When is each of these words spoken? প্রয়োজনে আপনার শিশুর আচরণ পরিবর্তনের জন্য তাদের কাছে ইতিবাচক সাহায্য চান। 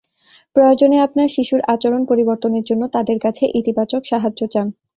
প্রয়োজনে 0.55 0.97
আপনার 0.99 1.27
শিশুর 1.29 1.61
আচরণ 1.67 2.01
পরিবর্তনের 2.05 2.63
জন্য 2.69 2.83
তাদের 2.95 3.17
কাছে 3.19 3.43
ইতিবাচক 3.59 4.01
সাহায্য 4.05 4.41
চান। 4.53 4.67